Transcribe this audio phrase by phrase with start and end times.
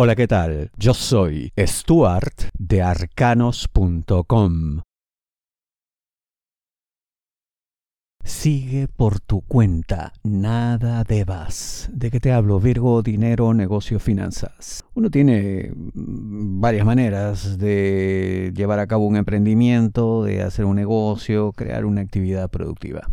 [0.00, 0.70] Hola, ¿qué tal?
[0.76, 4.82] Yo soy Stuart de arcanos.com.
[8.22, 11.90] Sigue por tu cuenta, nada debas.
[11.92, 12.60] ¿De qué te hablo?
[12.60, 14.84] Virgo, dinero, negocio, finanzas.
[14.94, 21.84] Uno tiene varias maneras de llevar a cabo un emprendimiento, de hacer un negocio, crear
[21.84, 23.08] una actividad productiva.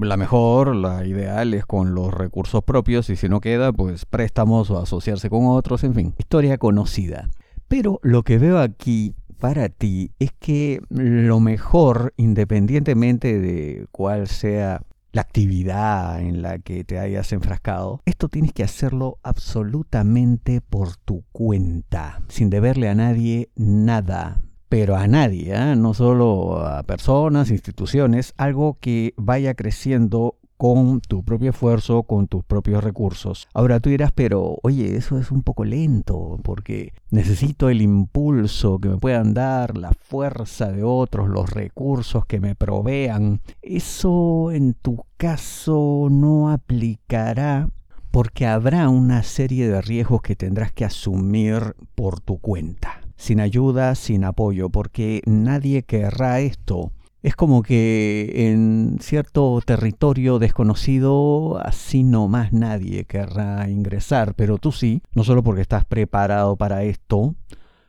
[0.00, 4.70] La mejor, la ideal es con los recursos propios y si no queda, pues préstamos
[4.70, 7.28] o asociarse con otros, en fin, historia conocida.
[7.68, 14.82] Pero lo que veo aquí para ti es que lo mejor, independientemente de cuál sea
[15.12, 21.24] la actividad en la que te hayas enfrascado, esto tienes que hacerlo absolutamente por tu
[21.32, 24.40] cuenta, sin deberle a nadie nada
[24.72, 25.76] pero a nadie, ¿eh?
[25.76, 32.42] no solo a personas, instituciones, algo que vaya creciendo con tu propio esfuerzo, con tus
[32.42, 33.48] propios recursos.
[33.52, 38.88] Ahora tú dirás, pero oye, eso es un poco lento, porque necesito el impulso que
[38.88, 43.42] me puedan dar, la fuerza de otros, los recursos que me provean.
[43.60, 47.68] Eso en tu caso no aplicará
[48.10, 53.94] porque habrá una serie de riesgos que tendrás que asumir por tu cuenta sin ayuda,
[53.94, 56.90] sin apoyo, porque nadie querrá esto.
[57.22, 64.72] Es como que en cierto territorio desconocido, así no más nadie querrá ingresar, pero tú
[64.72, 67.36] sí, no solo porque estás preparado para esto,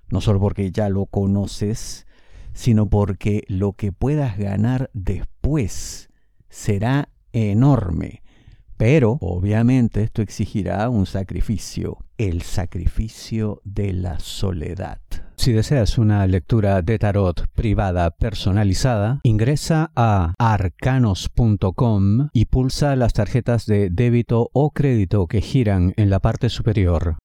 [0.07, 2.05] no solo porque ya lo conoces,
[2.53, 6.09] sino porque lo que puedas ganar después
[6.47, 8.21] será enorme.
[8.77, 14.99] Pero obviamente esto exigirá un sacrificio, el sacrificio de la soledad.
[15.43, 23.65] Si deseas una lectura de tarot privada personalizada, ingresa a arcanos.com y pulsa las tarjetas
[23.65, 27.17] de débito o crédito que giran en la parte superior.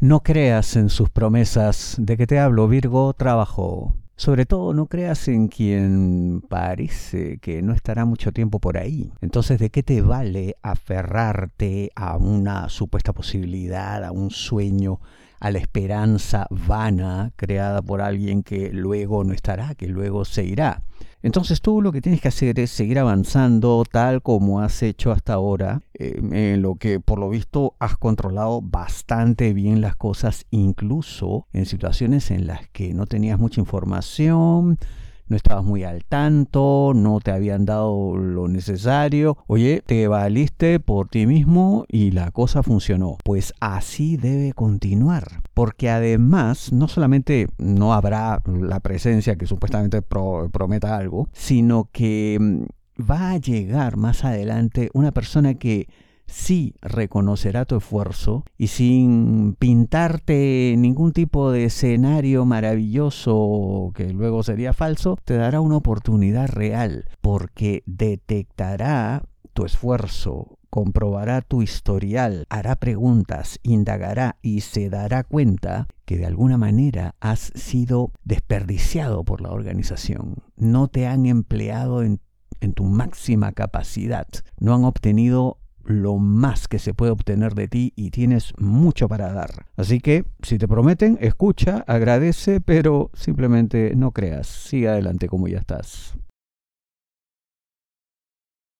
[0.00, 3.94] No creas en sus promesas de que te hablo, Virgo, trabajo.
[4.16, 9.12] Sobre todo no creas en quien parece que no estará mucho tiempo por ahí.
[9.20, 15.00] Entonces, ¿de qué te vale aferrarte a una supuesta posibilidad, a un sueño,
[15.40, 20.82] a la esperanza vana creada por alguien que luego no estará, que luego se irá?
[21.24, 25.32] Entonces tú lo que tienes que hacer es seguir avanzando tal como has hecho hasta
[25.32, 31.46] ahora, eh, en lo que por lo visto has controlado bastante bien las cosas, incluso
[31.54, 34.78] en situaciones en las que no tenías mucha información,
[35.26, 39.38] no estabas muy al tanto, no te habían dado lo necesario.
[39.46, 43.16] Oye, te valiste por ti mismo y la cosa funcionó.
[43.24, 45.42] Pues así debe continuar.
[45.54, 53.02] Porque además, no solamente no habrá la presencia que supuestamente prometa algo, sino que mm,
[53.02, 55.88] va a llegar más adelante una persona que
[56.26, 64.72] sí reconocerá tu esfuerzo y sin pintarte ningún tipo de escenario maravilloso que luego sería
[64.72, 73.60] falso, te dará una oportunidad real porque detectará tu esfuerzo, comprobará tu historial, hará preguntas,
[73.62, 80.42] indagará y se dará cuenta que de alguna manera has sido desperdiciado por la organización.
[80.56, 82.20] No te han empleado en,
[82.60, 84.26] en tu máxima capacidad,
[84.58, 89.32] no han obtenido lo más que se puede obtener de ti y tienes mucho para
[89.32, 89.66] dar.
[89.76, 94.46] Así que, si te prometen, escucha, agradece, pero simplemente no creas.
[94.46, 96.16] Sigue adelante como ya estás.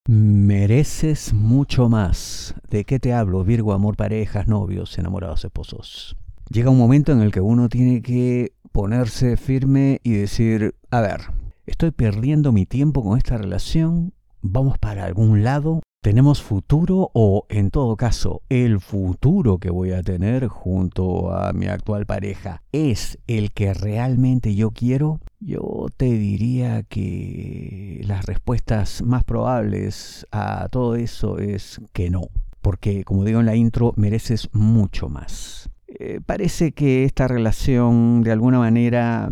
[0.06, 2.54] Mereces mucho más.
[2.68, 3.42] ¿De qué te hablo?
[3.42, 6.16] Virgo, amor, parejas, novios, enamorados, esposos.
[6.50, 11.22] Llega un momento en el que uno tiene que ponerse firme y decir, a ver,
[11.64, 14.12] estoy perdiendo mi tiempo con esta relación,
[14.42, 20.02] vamos para algún lado, ¿Tenemos futuro o en todo caso el futuro que voy a
[20.02, 25.20] tener junto a mi actual pareja es el que realmente yo quiero?
[25.40, 32.24] Yo te diría que las respuestas más probables a todo eso es que no,
[32.60, 35.70] porque como digo en la intro, mereces mucho más.
[35.86, 39.30] Eh, parece que esta relación de alguna manera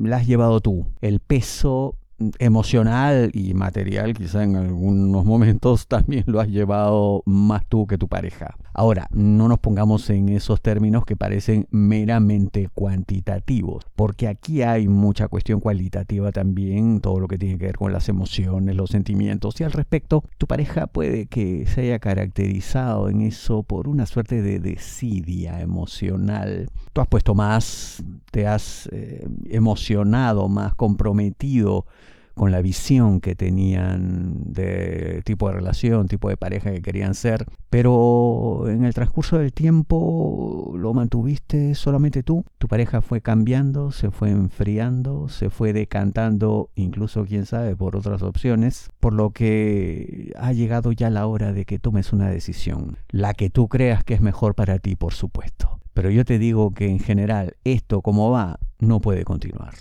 [0.00, 0.86] la has llevado tú.
[1.00, 1.96] El peso
[2.38, 8.08] emocional y material, quizá en algunos momentos también lo has llevado más tú que tu
[8.08, 8.56] pareja.
[8.72, 15.28] Ahora, no nos pongamos en esos términos que parecen meramente cuantitativos, porque aquí hay mucha
[15.28, 19.64] cuestión cualitativa también, todo lo que tiene que ver con las emociones, los sentimientos, y
[19.64, 24.58] al respecto, tu pareja puede que se haya caracterizado en eso por una suerte de
[24.58, 26.68] desidia emocional.
[26.92, 31.86] Tú has puesto más, te has eh, emocionado más, comprometido,
[32.34, 37.46] con la visión que tenían de tipo de relación, tipo de pareja que querían ser,
[37.70, 42.44] pero en el transcurso del tiempo lo mantuviste solamente tú.
[42.58, 48.22] Tu pareja fue cambiando, se fue enfriando, se fue decantando, incluso quién sabe, por otras
[48.22, 53.34] opciones, por lo que ha llegado ya la hora de que tomes una decisión, la
[53.34, 55.80] que tú creas que es mejor para ti, por supuesto.
[55.94, 59.74] Pero yo te digo que en general esto como va no puede continuar.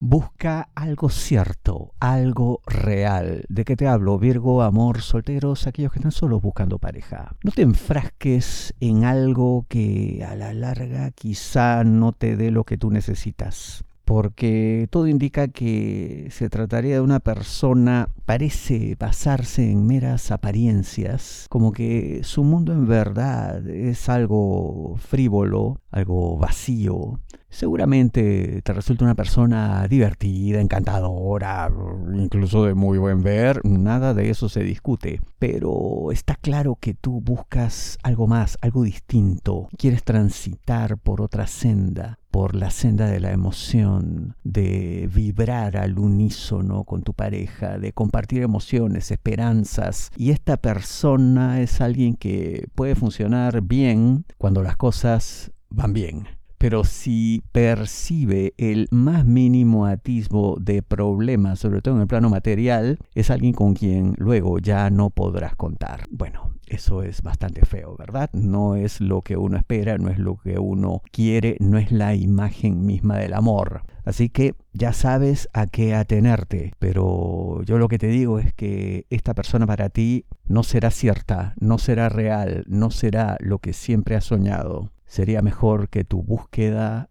[0.00, 3.44] Busca algo cierto, algo real.
[3.48, 4.16] ¿De qué te hablo?
[4.16, 7.34] Virgo, amor, solteros, aquellos que están solos buscando pareja.
[7.42, 12.78] No te enfrasques en algo que a la larga quizá no te dé lo que
[12.78, 20.30] tú necesitas porque todo indica que se trataría de una persona, parece basarse en meras
[20.30, 27.20] apariencias, como que su mundo en verdad es algo frívolo, algo vacío.
[27.50, 31.70] Seguramente te resulta una persona divertida, encantadora,
[32.14, 37.20] incluso de muy buen ver, nada de eso se discute, pero está claro que tú
[37.20, 43.32] buscas algo más, algo distinto, quieres transitar por otra senda, por la senda de la
[43.32, 50.10] emoción, de vibrar al unísono con tu pareja, de compartir emociones, esperanzas.
[50.16, 56.37] Y esta persona es alguien que puede funcionar bien cuando las cosas van bien.
[56.58, 62.98] Pero si percibe el más mínimo atisbo de problemas, sobre todo en el plano material,
[63.14, 66.06] es alguien con quien luego ya no podrás contar.
[66.10, 68.30] Bueno, eso es bastante feo, ¿verdad?
[68.32, 72.14] No es lo que uno espera, no es lo que uno quiere, no es la
[72.14, 73.82] imagen misma del amor.
[74.04, 79.06] Así que ya sabes a qué atenerte, pero yo lo que te digo es que
[79.10, 84.16] esta persona para ti no será cierta, no será real, no será lo que siempre
[84.16, 84.92] has soñado.
[85.06, 87.10] Sería mejor que tu búsqueda